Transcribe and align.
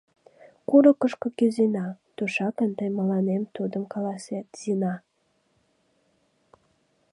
Курыкышко 0.69 1.27
кӱзена, 1.37 1.87
тушакын 2.15 2.69
тый 2.77 2.89
мыланем 2.97 3.43
тудым 3.55 3.83
каласет, 3.93 4.47
Зина? 4.59 4.93